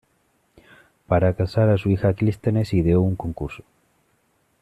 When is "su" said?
1.77-1.89